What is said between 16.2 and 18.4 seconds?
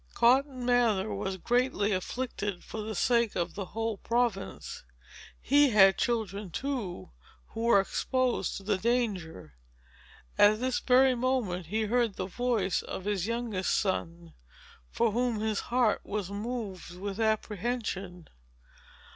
moved with apprehension.